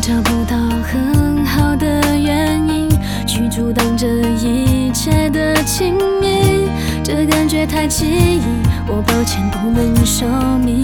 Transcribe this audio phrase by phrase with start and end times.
[0.00, 2.88] 找不到很好的原因
[3.26, 6.70] 去阻挡这一切的亲密，
[7.04, 8.40] 这感觉太奇异，
[8.86, 10.26] 我抱歉不能说
[10.64, 10.82] 明。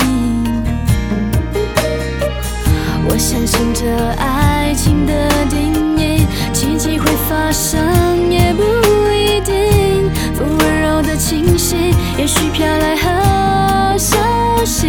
[3.09, 3.87] 我相信这
[4.19, 8.63] 爱情的定义，奇迹会发生也不
[9.15, 10.11] 一定。
[10.35, 14.19] 风温柔的清晰，也许飘来好消
[14.65, 14.89] 息。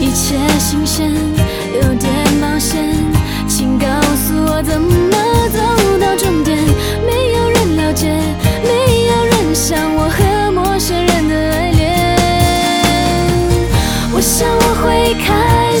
[0.00, 1.12] 一切新鲜，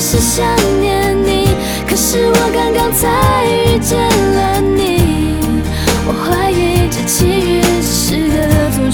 [0.00, 1.46] 是想念你，
[1.86, 5.36] 可是我刚刚才遇见了你。
[6.06, 8.88] 我怀疑这奇遇是个恶作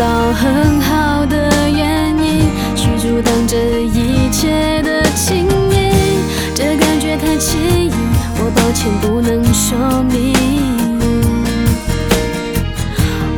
[0.00, 5.90] 到很好的原因去阻挡这一切的亲密，
[6.54, 7.90] 这感觉太奇异，
[8.38, 10.34] 我抱歉不能说明。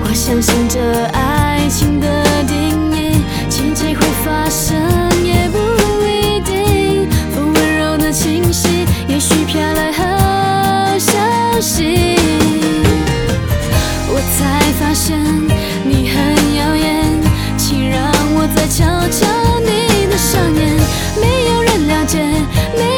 [0.04, 4.78] 我相信这爱情的定义，奇迹会发生
[5.24, 5.58] 也不
[6.06, 7.10] 一定。
[7.34, 11.10] 风温柔的清晰，也许飘来好消
[11.60, 12.16] 息。
[14.14, 15.18] 我才发现
[15.84, 16.41] 你很，
[18.54, 19.26] 再瞧瞧
[19.60, 20.76] 你的双眼。
[21.20, 22.18] 没有人了解，
[22.76, 22.91] 没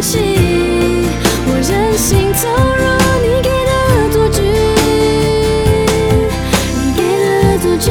[0.00, 0.18] 气
[1.46, 2.84] 我任性投入
[3.22, 4.40] 你给的恶作剧
[6.74, 7.90] 你给的恶作剧